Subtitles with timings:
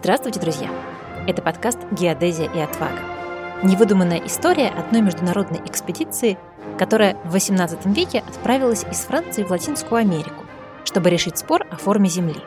[0.00, 0.70] Здравствуйте, друзья!
[1.26, 3.00] Это подкаст «Геодезия и отвага».
[3.64, 6.38] Невыдуманная история одной международной экспедиции,
[6.78, 10.44] которая в XVIII веке отправилась из Франции в Латинскую Америку,
[10.84, 12.40] чтобы решить спор о форме Земли.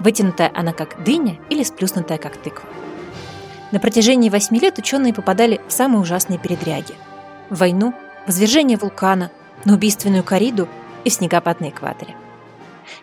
[0.00, 2.68] Вытянутая она как дыня или сплюснутая как тыква.
[3.70, 6.94] На протяжении восьми лет ученые попадали в самые ужасные передряги.
[7.48, 7.94] В войну,
[8.26, 9.30] в извержение вулкана,
[9.64, 10.68] на убийственную кориду
[11.04, 12.16] и в снегопад на экваторе–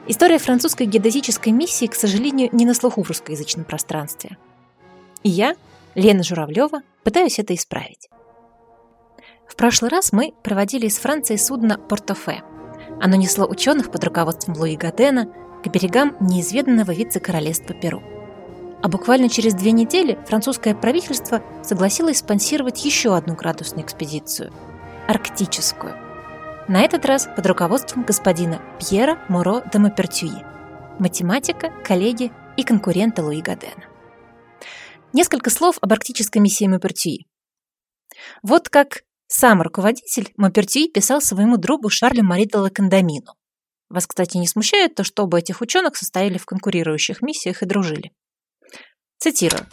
[0.07, 4.37] История французской геодезической миссии, к сожалению, не на слуху в русскоязычном пространстве.
[5.23, 5.55] И я,
[5.95, 8.09] Лена Журавлева, пытаюсь это исправить.
[9.47, 12.43] В прошлый раз мы проводили из Франции судно «Портофе».
[13.01, 15.31] Оно несло ученых под руководством Луи Гадена
[15.63, 18.01] к берегам неизведанного вице-королевства Перу.
[18.81, 24.51] А буквально через две недели французское правительство согласилось спонсировать еще одну градусную экспедицию–
[25.07, 25.97] арктическую–
[26.67, 30.43] на этот раз под руководством господина Пьера Моро де Мапертюи,
[30.99, 33.83] математика, коллеги и конкурента Луи Гадена.
[35.11, 37.27] Несколько слов об арктической миссии Мапертюи.
[38.41, 43.33] Вот как сам руководитель Мапертюи писал своему другу Шарлю Мари де.
[43.89, 48.11] Вас, кстати, не смущает то, что оба этих ученых состояли в конкурирующих миссиях и дружили.
[49.19, 49.67] Цитирую.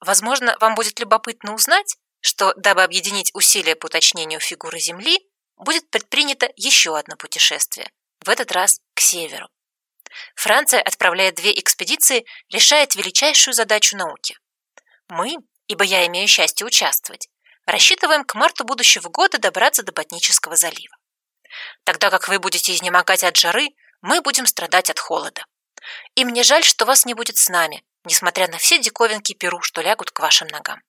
[0.00, 5.18] Возможно, вам будет любопытно узнать, что, дабы объединить усилия по уточнению фигуры Земли,
[5.64, 9.48] будет предпринято еще одно путешествие, в этот раз к северу.
[10.36, 14.38] Франция, отправляя две экспедиции, решает величайшую задачу науки.
[15.08, 17.28] Мы, ибо я имею счастье участвовать,
[17.66, 20.96] рассчитываем к марту будущего года добраться до Ботнического залива.
[21.84, 23.70] Тогда как вы будете изнемогать от жары,
[24.02, 25.44] мы будем страдать от холода.
[26.14, 29.80] И мне жаль, что вас не будет с нами, несмотря на все диковинки Перу, что
[29.80, 30.80] лягут к вашим ногам.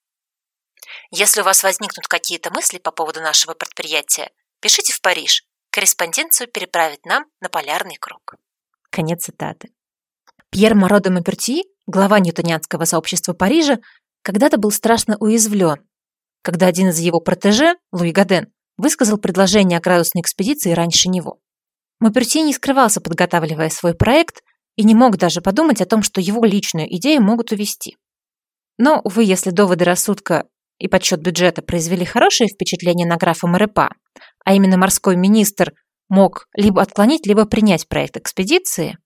[1.11, 5.43] Если у вас возникнут какие-то мысли по поводу нашего предприятия, Пишите в Париж.
[5.71, 8.35] Корреспонденцию переправить нам на полярный круг.
[8.89, 9.69] Конец цитаты.
[10.49, 13.79] Пьер Моро де Мапертьи, глава ньютонианского сообщества Парижа,
[14.21, 15.85] когда-то был страшно уязвлен,
[16.41, 21.39] когда один из его протеже, Луи Гаден, высказал предложение о градусной экспедиции раньше него.
[21.99, 24.43] Мапертье не скрывался, подготавливая свой проект,
[24.75, 27.97] и не мог даже подумать о том, что его личную идею могут увести.
[28.77, 33.89] Но, увы, если доводы рассудка и подсчет бюджета произвели хорошее впечатление на графа Марепа,
[34.43, 35.73] а именно морской министр
[36.09, 38.97] мог либо отклонить, либо принять проект экспедиции,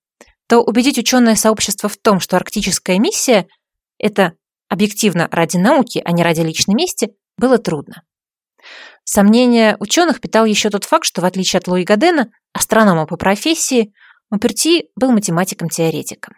[0.47, 3.47] то убедить ученое сообщество в том, что арктическая миссия–
[3.99, 4.33] это
[4.67, 8.03] объективно ради науки, а не ради личной мести, было трудно.
[9.03, 13.93] Сомнения ученых питал еще тот факт, что в отличие от Луи Гадена, астронома по профессии,
[14.29, 16.35] Муперти был математиком-теоретиком.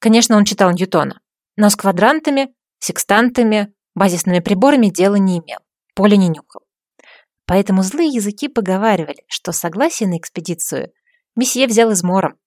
[0.00, 1.20] Конечно, он читал Ньютона,
[1.56, 5.58] но с квадрантами, секстантами, Базисными приборами дела не имел,
[5.96, 6.62] поле не нюхал.
[7.46, 10.92] Поэтому злые языки поговаривали, что согласие на экспедицию
[11.34, 12.38] месье взял измором.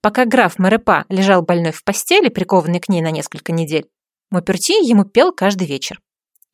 [0.00, 3.84] Пока граф Мерепа лежал больной в постели, прикованный к ней на несколько недель,
[4.30, 6.00] Муперти ему пел каждый вечер.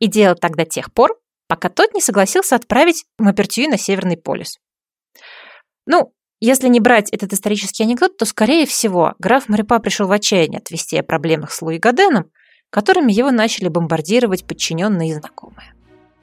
[0.00, 1.16] И делал так до тех пор,
[1.46, 4.58] пока тот не согласился отправить Мапертью на Северный полюс.
[5.86, 10.58] Ну, если не брать этот исторический анекдот, то, скорее всего, граф Марипа пришел в отчаяние
[10.58, 12.32] от вести о проблемах с Луи Гаденом,
[12.74, 15.74] которыми его начали бомбардировать подчиненные и знакомые.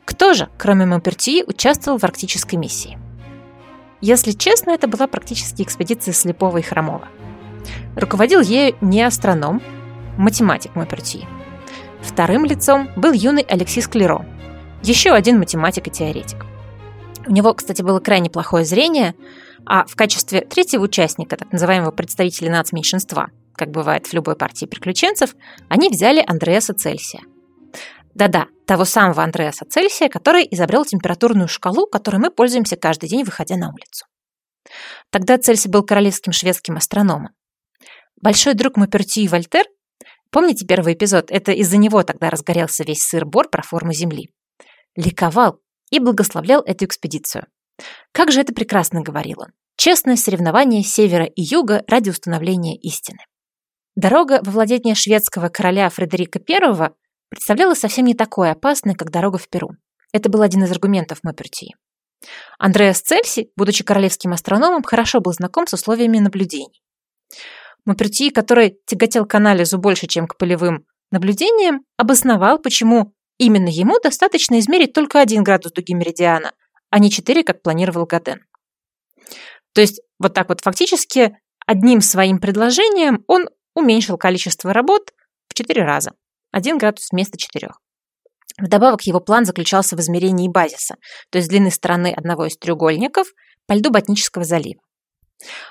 [0.04, 3.00] Кто же, кроме Мапертии, участвовал в арктической миссии?
[4.02, 7.08] Если честно, это была практически экспедиция Слепого и Хромова.
[7.96, 9.62] Руководил ею не астроном,
[10.18, 11.26] математик Мапертии.
[12.02, 14.26] Вторым лицом был юный Алексис Клеро,
[14.84, 16.46] еще один математик и теоретик.
[17.26, 19.16] У него, кстати, было крайне плохое зрение,
[19.66, 25.36] а в качестве третьего участника, так называемого представителя нацменьшинства, как бывает в любой партии приключенцев,
[25.70, 27.22] они взяли Андреаса Цельсия.
[28.14, 33.56] Да-да, того самого Андреаса Цельсия, который изобрел температурную шкалу, которой мы пользуемся каждый день, выходя
[33.58, 34.06] на улицу.
[35.10, 37.30] Тогда Цельсий был королевским шведским астрономом.
[38.22, 39.66] Большой друг Мапертью Вольтер,
[40.30, 44.30] помните первый эпизод, это из-за него тогда разгорелся весь сыр-бор про форму Земли,
[44.96, 45.60] ликовал
[45.90, 47.48] и благословлял эту экспедицию.
[48.12, 49.54] Как же это прекрасно говорил он.
[49.76, 53.20] Честное соревнование севера и юга ради установления истины.
[53.96, 56.92] Дорога во владение шведского короля Фредерика I
[57.30, 59.72] представляла совсем не такой опасной, как дорога в Перу.
[60.14, 61.76] Это был один из аргументов Мапертии.
[62.58, 66.82] Андреас Цельси, будучи королевским астрономом, хорошо был знаком с условиями наблюдений.
[67.86, 74.60] Мапертии, который тяготел к анализу больше, чем к полевым наблюдениям, обосновал, почему именно ему достаточно
[74.60, 76.54] измерить только один градус дуги меридиана,
[76.90, 78.46] а не четыре, как планировал Гаден.
[79.74, 85.14] То есть вот так вот фактически одним своим предложением он уменьшил количество работ
[85.48, 86.12] в 4 раза.
[86.52, 87.70] 1 градус вместо 4.
[88.60, 90.96] Вдобавок его план заключался в измерении базиса,
[91.30, 93.28] то есть длины стороны одного из треугольников
[93.66, 94.82] по льду Ботнического залива.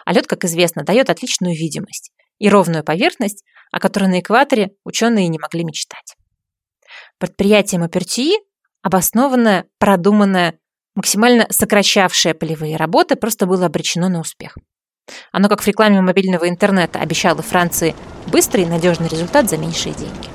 [0.05, 2.11] А лед, как известно, дает отличную видимость.
[2.39, 6.17] и ровную поверхность, о которой на экваторе ученые не могли мечтать.
[7.19, 8.39] Предприятие Мапертии,
[8.83, 10.59] обоснованное, продуманное,
[10.95, 14.57] максимально сокращавшее полевые работы, просто было обречено на успех.
[15.33, 17.95] Оно, как в рекламе мобильного интернета, обещало Франции
[18.27, 20.29] быстрый и надежный результат за меньшие деньги.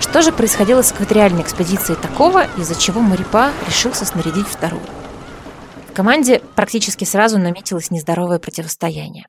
[0.00, 4.82] Что же происходило с экваториальной экспедицией такого, из-за чего Марипа решился снарядить вторую?
[5.88, 9.26] В команде практически сразу наметилось нездоровое противостояние.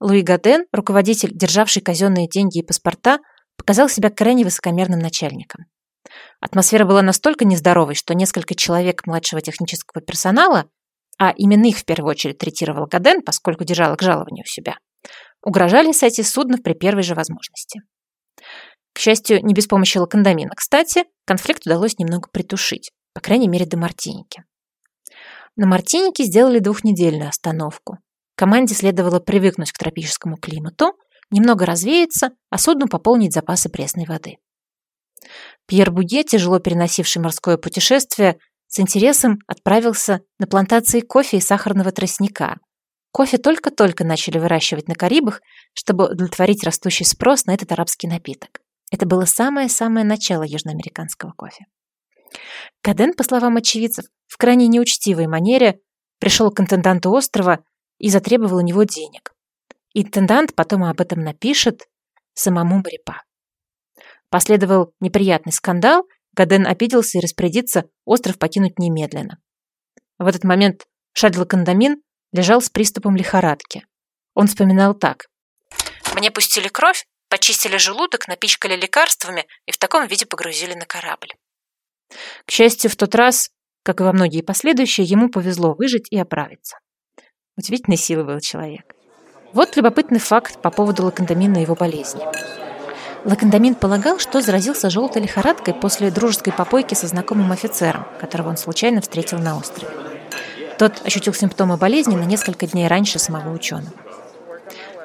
[0.00, 3.18] Луи Гаден, руководитель, державший казенные деньги и паспорта,
[3.56, 5.64] показал себя крайне высокомерным начальником.
[6.44, 10.66] Атмосфера была настолько нездоровой, что несколько человек младшего технического персонала,
[11.18, 14.76] а именно их в первую очередь третировал Гаден, поскольку держал их жалование у себя,
[15.42, 17.80] угрожали сойти с судна при первой же возможности.
[18.92, 20.50] К счастью, не без помощи лакандамина.
[20.54, 24.44] Кстати, конфликт удалось немного притушить, по крайней мере, до Мартиники.
[25.56, 27.96] На Мартинике сделали двухнедельную остановку.
[28.36, 30.92] Команде следовало привыкнуть к тропическому климату,
[31.30, 34.36] немного развеяться, а судну пополнить запасы пресной воды.
[35.66, 42.58] Пьер Буге, тяжело переносивший морское путешествие, с интересом отправился на плантации кофе и сахарного тростника.
[43.12, 45.40] Кофе только-только начали выращивать на Карибах,
[45.72, 48.60] чтобы удовлетворить растущий спрос на этот арабский напиток.
[48.90, 51.66] Это было самое-самое начало южноамериканского кофе.
[52.82, 55.78] Каден, по словам очевидцев, в крайне неучтивой манере
[56.18, 57.64] пришел к интенданту острова
[57.98, 59.32] и затребовал у него денег.
[59.94, 61.86] Интендант потом об этом напишет
[62.34, 63.22] самому Марипа.
[64.30, 69.38] Последовал неприятный скандал, Гаден обиделся и распорядится остров покинуть немедленно.
[70.18, 73.86] В этот момент Шадл Кандамин лежал с приступом лихорадки.
[74.34, 75.26] Он вспоминал так.
[76.14, 81.32] «Мне пустили кровь, почистили желудок, напичкали лекарствами и в таком виде погрузили на корабль».
[82.44, 83.50] К счастью, в тот раз,
[83.82, 86.78] как и во многие последующие, ему повезло выжить и оправиться.
[87.56, 88.94] Удивительной силы был человек.
[89.52, 92.22] Вот любопытный факт по поводу лакандамина и его болезни.
[93.24, 99.00] Лакандамин полагал, что заразился желтой лихорадкой после дружеской попойки со знакомым офицером, которого он случайно
[99.00, 99.88] встретил на острове.
[100.78, 103.92] Тот ощутил симптомы болезни на несколько дней раньше самого ученого.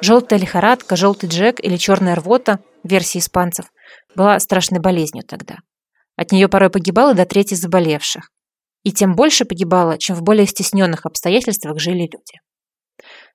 [0.02, 3.72] Желтая лихорадка, желтый джек или черная рвота, версии испанцев,
[4.16, 5.58] была страшной болезнью тогда.
[6.18, 8.32] От нее порой погибало до трети заболевших.
[8.84, 12.40] И тем больше погибало, чем в более стесненных обстоятельствах жили люди.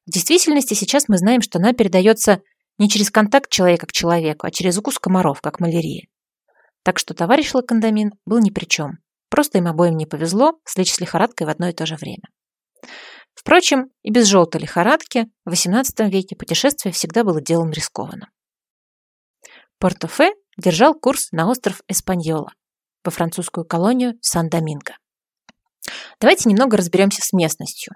[0.06, 2.40] В действительности сейчас мы знаем, что она передается
[2.78, 6.06] не через контакт человека к человеку, а через укус комаров, как малярия.
[6.82, 8.98] Так что товарищ Лакандамин был ни при чем.
[9.30, 12.28] Просто им обоим не повезло слечь с лихорадкой в одно и то же время.
[13.34, 18.28] Впрочем, и без желтой лихорадки в XVIII веке путешествие всегда было делом рискованным.
[19.78, 22.52] Портофе держал курс на остров Эспаньола,
[23.04, 24.96] во французскую колонию Сан-Доминго.
[26.20, 27.94] Давайте немного разберемся с местностью.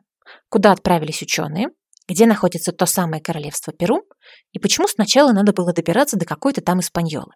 [0.50, 1.68] Куда отправились ученые,
[2.08, 4.02] где находится то самое королевство Перу
[4.52, 7.32] и почему сначала надо было добираться до какой-то там Испаньолы.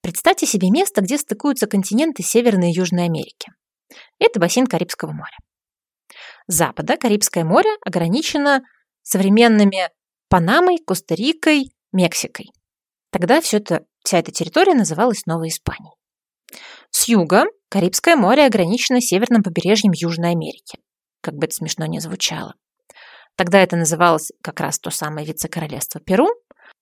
[0.00, 3.52] Представьте себе место, где стыкуются континенты Северной и Южной Америки.
[4.18, 5.36] Это бассейн Карибского моря.
[6.46, 8.62] С запада Карибское море ограничено
[9.02, 9.90] современными
[10.28, 12.46] Панамой, Коста-Рикой, Мексикой.
[13.10, 15.94] Тогда все это, вся эта территория называлась Новой Испанией.
[16.90, 20.78] С юга Карибское море ограничено северным побережьем Южной Америки
[21.24, 22.54] как бы это смешно не звучало.
[23.36, 26.28] Тогда это называлось как раз то самое вице-королевство Перу,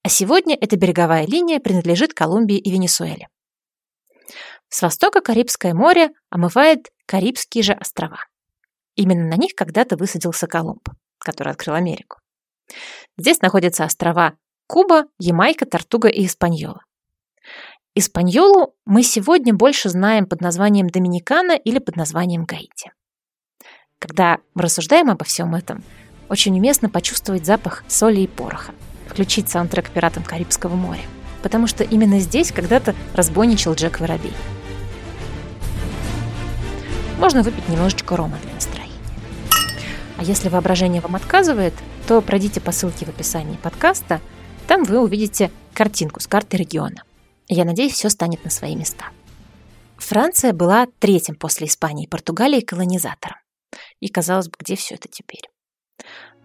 [0.02, 3.28] а сегодня эта береговая линия принадлежит Колумбии и Венесуэле.
[4.68, 8.18] С востока Карибское море омывает Карибские же острова.
[8.96, 12.18] Именно на них когда-то высадился Колумб, который открыл Америку.
[13.16, 14.34] Здесь находятся острова
[14.66, 16.84] Куба, Ямайка, Тортуга и Испаньола.
[17.94, 22.92] Испаньолу мы сегодня больше знаем под названием Доминикана или под названием Гаити.
[24.02, 25.84] Когда мы рассуждаем обо всем этом,
[26.28, 28.74] очень уместно почувствовать запах соли и пороха,
[29.06, 31.02] включить саундтрек «Пиратам Карибского моря»,
[31.40, 34.32] потому что именно здесь когда-то разбойничал Джек Воробей.
[37.20, 38.92] Можно выпить немножечко рома для настроения.
[40.16, 41.74] А если воображение вам отказывает,
[42.08, 44.20] то пройдите по ссылке в описании подкаста,
[44.66, 47.04] там вы увидите картинку с карты региона.
[47.46, 49.04] Я надеюсь, все станет на свои места.
[49.96, 53.36] Франция была третьим после Испании и Португалии колонизатором.
[54.02, 55.48] И, казалось бы, где все это теперь?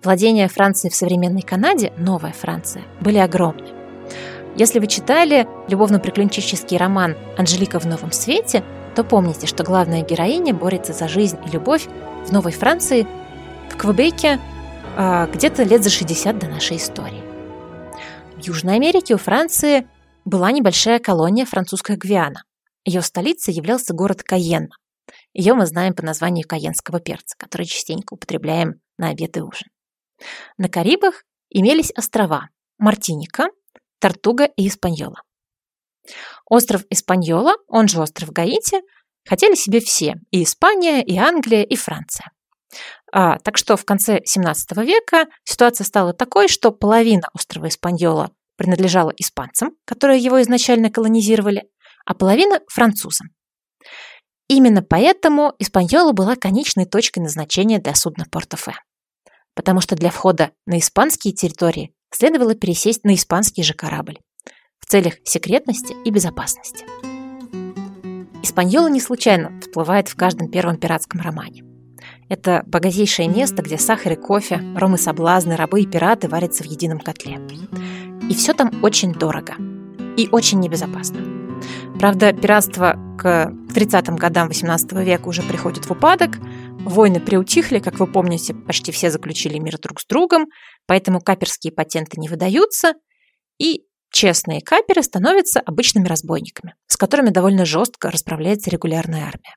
[0.04, 3.68] Владения Франции в современной Канаде, Новая Франция, были огромны.
[4.56, 8.64] Если вы читали любовно-приключенческий роман «Анжелика в новом свете»,
[8.96, 11.88] то помните, что главная героиня борется за жизнь и любовь
[12.28, 13.08] в Новой Франции,
[13.72, 14.40] в Квебеке,
[14.96, 17.24] а, где-то лет за 60 до нашей истории.
[18.36, 19.88] В Южной Америке у Франции
[20.26, 22.44] была небольшая колония французская Гвиана.
[22.86, 24.76] Ее столицей являлся город Каенна.
[25.34, 29.68] Ее мы знаем по названию каенского перца, который частенько употребляем на обед и ужин.
[30.58, 33.50] На Карибах имелись острова Мартиника,
[34.00, 35.22] Тартуга и Испаньола.
[36.46, 38.82] Остров Испаньола, он же остров Гаити,
[39.28, 42.32] хотели себе все– и Испания, и Англия, и Франция.
[43.12, 49.12] А, так что в конце 17 века ситуация стала такой, что половина острова Испаньола принадлежала
[49.18, 51.70] испанцам, которые его изначально колонизировали,
[52.06, 53.28] а половина– французам.
[54.50, 58.74] Именно поэтому Испаньола была конечной точкой назначения для судна Порто-Фе.
[59.54, 64.20] Потому что для входа на испанские территории следовало пересесть на испанский же корабль
[64.80, 66.86] в целях секретности и безопасности.
[68.42, 71.64] Испаньола не случайно всплывает в каждом первом пиратском романе.
[72.30, 76.68] Это богатейшее место, где сахар и кофе, ром и соблазны, рабы и пираты варятся в
[76.68, 77.40] едином котле.
[78.30, 79.56] И все там очень дорого
[80.16, 81.37] и очень небезопасно.
[82.00, 86.38] Правда, пиратство к 30-м годам 18 века уже приходит в упадок,
[86.86, 90.46] войны приутихли, как вы помните, почти все заключили мир друг с другом,
[90.86, 92.94] поэтому каперские патенты не выдаются,
[93.58, 99.56] и честные каперы становятся обычными разбойниками, с которыми довольно жестко расправляется регулярная армия.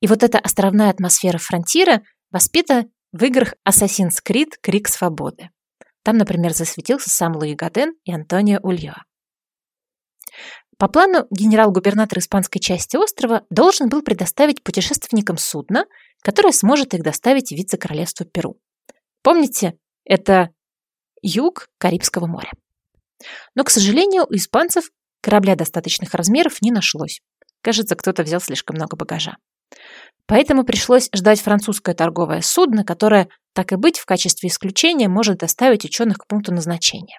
[0.00, 2.00] И вот эта островная атмосфера фронтира
[2.30, 5.50] воспита в играх Assassin's Creed «Крик свободы».
[6.02, 9.04] Там, например, засветился сам Луи Гаден и Антонио Улья.
[10.78, 15.86] По плану генерал-губернатор испанской части острова должен был предоставить путешественникам судно,
[16.22, 18.58] которое сможет их доставить в вице-королевство Перу.
[19.22, 20.50] Помните, это
[21.22, 22.50] юг Карибского моря.
[23.54, 24.90] Но, к сожалению, у испанцев
[25.20, 27.20] корабля достаточных размеров не нашлось.
[27.62, 29.36] Кажется, кто-то взял слишком много багажа.
[30.26, 35.84] Поэтому пришлось ждать французское торговое судно, которое, так и быть, в качестве исключения может доставить
[35.84, 37.18] ученых к пункту назначения.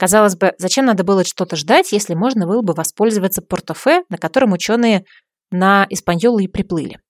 [0.00, 4.52] Казалось бы, зачем надо было что-то ждать, если можно было бы воспользоваться портофе, на котором
[4.52, 5.04] ученые
[5.50, 7.00] на Испаньолу и приплыли?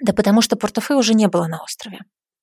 [0.00, 1.98] Да потому что портофе уже не было на острове.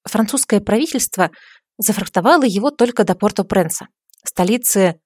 [0.08, 1.32] Французское правительство
[1.80, 3.88] зафрахтовало его только до Порто-Пренса,
[4.24, 5.00] столицы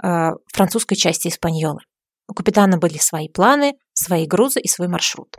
[0.00, 1.80] э, французской части Испаньолы.
[2.28, 5.38] У капитана были свои планы, свои грузы и свой маршрут.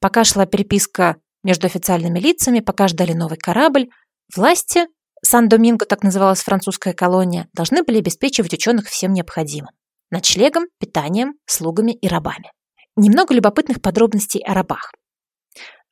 [0.00, 3.90] Пока шла переписка между официальными лицами, пока ждали новый корабль,
[4.34, 4.86] власти,
[5.26, 9.74] Сан-Доминго, так называлась французская колония, должны были обеспечивать ученых всем необходимым.
[10.10, 12.52] Ночлегом, питанием, слугами и рабами.
[12.94, 14.92] Немного любопытных подробностей о рабах.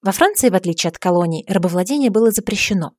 [0.03, 2.93] Во Франции, в отличие от колоний, рабовладение было запрещено.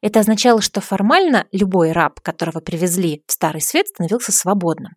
[0.00, 4.92] Это означало, что формально любой раб, которого привезли в Старый Свет, становился свободным.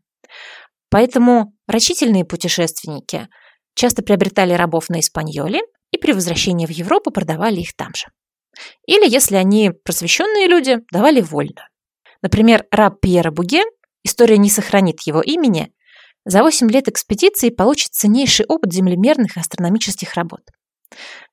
[0.89, 3.27] Поэтому рачительные путешественники
[3.73, 5.59] часто приобретали рабов на Испаньоле
[5.91, 8.07] и при возвращении в Европу продавали их там же.
[8.85, 11.67] Или, если они просвещенные люди, давали вольно.
[12.21, 13.63] Например, раб Пьера Буге,
[14.03, 15.71] история не сохранит его имени,
[16.25, 20.41] за 8 лет экспедиции получит ценнейший опыт землемерных и астрономических работ.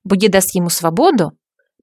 [0.03, 1.31] Буге даст ему свободу,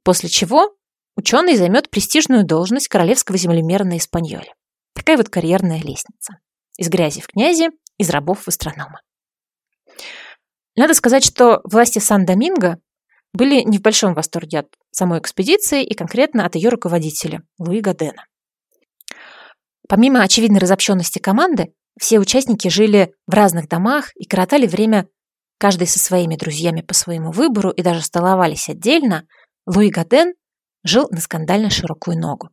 [0.05, 0.77] после чего
[1.17, 4.55] ученый займет престижную должность королевского землемера на Испаньоле.
[4.95, 6.39] Такая вот карьерная лестница.
[6.79, 9.01] Из грязи в князи, из рабов в астронома.
[10.77, 12.79] Надо сказать, что власти Сан-Доминго
[13.33, 14.69] были не в большом восторге от
[15.01, 18.27] самой экспедиции и конкретно от ее руководителя Луи Гадена.
[19.89, 25.09] Помимо очевидной разобщенности команды, все участники жили в разных домах и коротали время
[25.59, 29.27] каждый со своими друзьями по своему выбору и даже столовались отдельно,
[29.67, 30.35] Луи Гаден
[30.85, 32.51] жил на скандально широкую ногу.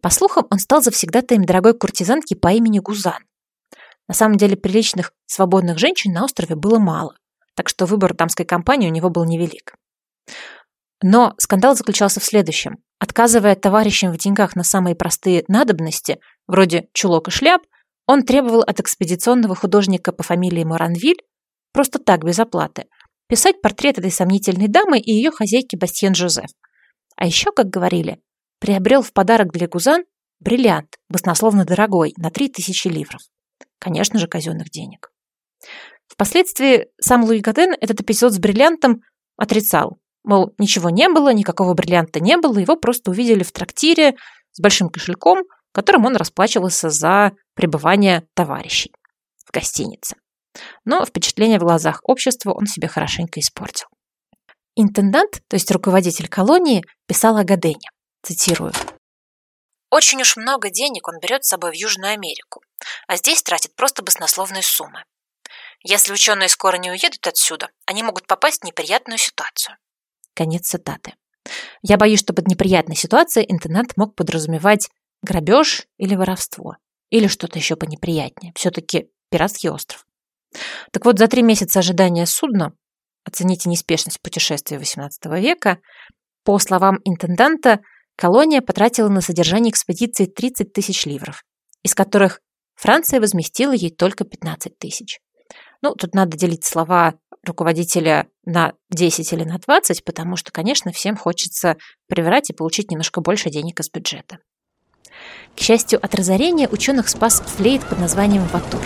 [0.00, 3.24] По слухам, он стал завсегдатаем дорогой куртизанки по имени Гузан.
[4.06, 7.16] На самом деле приличных свободных женщин на острове было мало,
[7.56, 9.74] так что выбор дамской компании у него был невелик.
[11.02, 12.78] Но скандал заключался в следующем.
[12.98, 17.62] Отказывая товарищам в деньгах на самые простые надобности, вроде чулок и шляп,
[18.06, 21.22] он требовал от экспедиционного художника по фамилии Моранвиль,
[21.72, 22.86] просто так, без оплаты,
[23.28, 26.50] писать портрет этой сомнительной дамы и ее хозяйки Бастьен Жозеф.
[27.16, 28.20] А еще, как говорили,
[28.58, 30.04] приобрел в подарок для Гузан
[30.40, 33.20] бриллиант, баснословно дорогой, на 3000 ливров.
[33.78, 35.10] Конечно же, казенных денег.
[36.06, 39.02] Впоследствии сам Луи Гаден этот эпизод с бриллиантом
[39.36, 44.16] отрицал, Мол, ничего не было, никакого бриллианта не было, его просто увидели в трактире
[44.52, 48.92] с большим кошельком, которым он расплачивался за пребывание товарищей
[49.46, 50.16] в гостинице.
[50.84, 53.86] Но впечатление в глазах общества он себе хорошенько испортил.
[54.74, 57.90] Интендант, то есть руководитель колонии, писал о Гадене.
[58.22, 58.72] Цитирую.
[59.90, 62.60] «Очень уж много денег он берет с собой в Южную Америку,
[63.06, 65.04] а здесь тратит просто баснословные суммы.
[65.82, 69.76] Если ученые скоро не уедут отсюда, они могут попасть в неприятную ситуацию.
[70.38, 71.14] Конец цитаты.
[71.82, 74.88] Я боюсь, что под неприятной ситуацией интендант мог подразумевать
[75.20, 76.76] грабеж или воровство.
[77.10, 78.52] Или что-то еще понеприятнее.
[78.54, 80.06] Все-таки пиратский остров.
[80.92, 82.72] Так вот, за три месяца ожидания судна,
[83.24, 85.80] оцените неспешность путешествия XVIII века,
[86.44, 87.80] По словам интенданта,
[88.14, 91.42] колония потратила на содержание экспедиции 30 тысяч ливров,
[91.82, 92.40] из которых
[92.76, 95.18] Франция возместила ей только 15 тысяч.
[95.82, 97.14] Ну, тут надо делить слова
[97.48, 101.76] руководителя на 10 или на 20, потому что, конечно, всем хочется
[102.06, 104.38] привирать и получить немножко больше денег из бюджета.
[105.56, 108.80] К счастью, от разорения ученых спас флейт под названием «Ватур».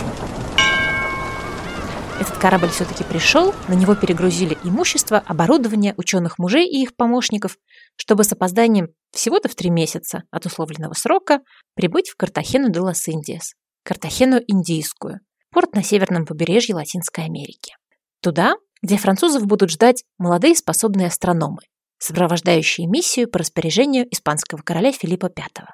[2.19, 7.57] Этот корабль все-таки пришел, на него перегрузили имущество, оборудование ученых мужей и их помощников,
[7.95, 11.41] чтобы с опозданием всего-то в три месяца от условленного срока
[11.75, 13.53] прибыть в Картахену де лас Индиас,
[13.83, 15.19] Картахену Индийскую,
[15.51, 17.75] порт на северном побережье Латинской Америки.
[18.23, 21.59] Туда, где французов будут ждать молодые способные астрономы,
[21.97, 25.65] сопровождающие миссию по распоряжению испанского короля Филиппа V.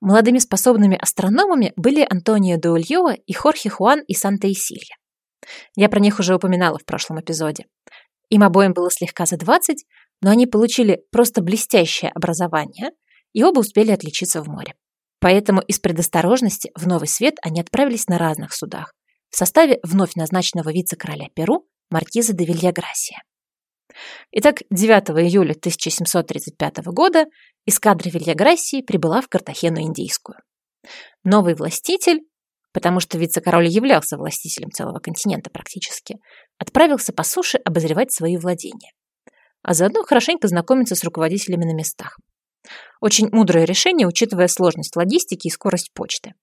[0.00, 4.96] Молодыми способными астрономами были Антонио де Ульоа и Хорхе Хуан и Санта-Исилья.
[5.76, 7.66] Я про них уже упоминала в прошлом эпизоде.
[8.30, 9.84] Им обоим было слегка за 20,
[10.22, 12.92] но они получили просто блестящее образование
[13.34, 14.72] и оба успели отличиться в море.
[15.20, 18.94] Поэтому из предосторожности в Новый Свет они отправились на разных судах
[19.30, 23.22] в составе вновь назначенного вице-короля Перу маркиза де Вильяграсия.
[24.32, 27.26] Итак, 9 июля 1735 года
[27.66, 30.38] эскадра Вильяграссии прибыла в Картахену Индийскую.
[31.24, 32.20] Новый властитель,
[32.72, 36.16] потому что вице-король являлся властителем целого континента практически,
[36.58, 38.92] отправился по суше обозревать свои владения,
[39.62, 42.18] а заодно хорошенько знакомиться с руководителями на местах.
[43.00, 46.34] Очень мудрое решение, учитывая сложность логистики и скорость почты.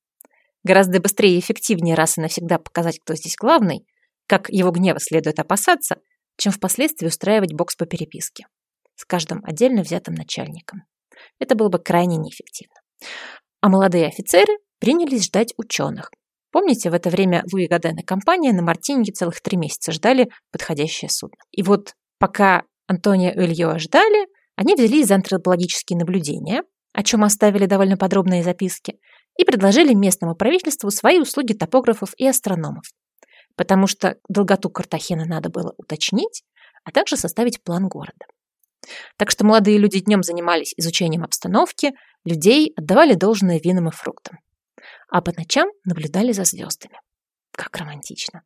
[0.66, 3.86] Гораздо быстрее и эффективнее раз и навсегда показать, кто здесь главный,
[4.28, 5.98] как его гнева следует опасаться,
[6.38, 8.48] чем впоследствии устраивать бокс по переписке
[8.96, 10.84] с каждым отдельно взятым начальником.
[11.38, 12.76] Это было бы крайне неэффективно.
[13.62, 16.10] А молодые офицеры принялись ждать ученых.
[16.52, 21.10] Помните, в это время Луи Гаден и компания на Мартинике целых три месяца ждали подходящее
[21.10, 21.38] судно.
[21.52, 27.66] И вот пока Антония и Ильё ждали, они взялись за антропологические наблюдения, о чем оставили
[27.66, 28.98] довольно подробные записки,
[29.38, 32.86] и предложили местному правительству свои услуги топографов и астрономов,
[33.56, 36.44] потому что долготу Картахена надо было уточнить,
[36.84, 38.26] а также составить план города.
[39.18, 41.94] Так что молодые люди днем занимались изучением обстановки,
[42.24, 44.40] людей отдавали должное винам и фруктам,
[45.10, 47.00] а по ночам наблюдали за звездами.
[47.52, 48.44] Как романтично.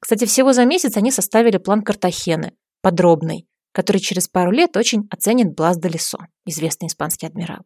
[0.00, 5.54] Кстати, всего за месяц они составили план Картахены, подробный, который через пару лет очень оценит
[5.54, 7.62] Блас де Лисо, известный испанский адмирал.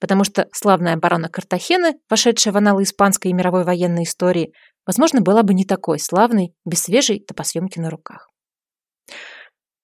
[0.00, 4.52] Потому что славная оборона Картахены, вошедшая в аналы испанской и мировой военной истории,
[4.86, 8.28] возможно, была бы не такой славной без свежей топосъемки на руках.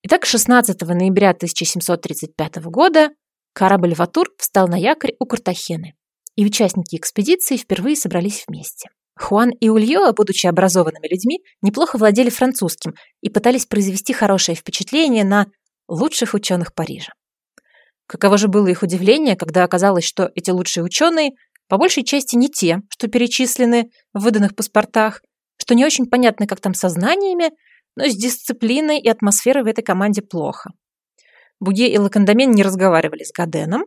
[0.02, 3.10] Итак, 16 ноября 1735 года
[3.52, 5.94] корабль «Ватур» встал на якорь у Картахены,
[6.36, 8.90] и участники экспедиции впервые собрались вместе.
[9.18, 15.46] Хуан и Ульоа, будучи образованными людьми, неплохо владели французским и пытались произвести хорошее впечатление на
[15.88, 17.12] лучших ученых Парижа.
[18.08, 21.32] Каково же было их удивление, когда оказалось, что эти лучшие ученые
[21.68, 25.20] по большей части не те, что перечислены в выданных паспортах,
[25.60, 27.50] что не очень понятно, как там со знаниями,
[27.94, 30.70] но с дисциплиной и атмосферой в этой команде плохо.
[31.60, 33.84] Буге и Лакандамин не разговаривали с Гаденом,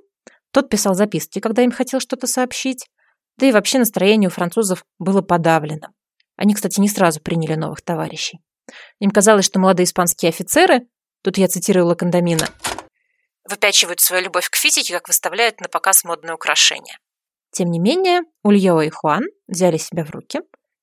[0.52, 2.86] тот писал записки, когда им хотел что-то сообщить,
[3.38, 5.88] да и вообще настроение у французов было подавлено.
[6.36, 8.40] Они, кстати, не сразу приняли новых товарищей.
[9.00, 10.82] Им казалось, что молодые испанские офицеры,
[11.24, 12.48] тут я цитирую Лакандамина,
[13.50, 17.00] выпячивают свою любовь к физике, как выставляют на показ модные украшения.
[17.52, 20.40] Тем не менее, Ульео и Хуан взяли себя в руки,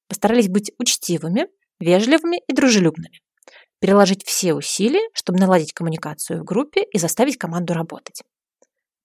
[0.09, 1.47] постарались быть учтивыми,
[1.81, 3.21] вежливыми и дружелюбными,
[3.81, 8.23] переложить все усилия, чтобы наладить коммуникацию в группе и заставить команду работать.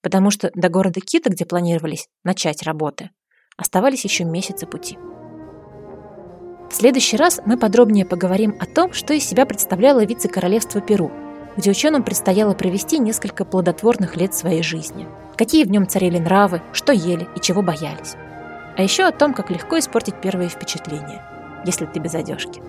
[0.01, 3.11] Потому что до города Кита, где планировались начать работы,
[3.57, 4.97] Оставались еще месяцы пути.
[6.69, 11.11] В следующий раз мы подробнее поговорим о том, что из себя представляло вице-королевство Перу,
[11.57, 15.07] где ученым предстояло провести несколько плодотворных лет своей жизни.
[15.35, 18.15] Какие в нем царили нравы, что ели и чего боялись.
[18.75, 21.23] А еще о том, как легко испортить первые впечатления,
[21.65, 22.61] если ты без одежки.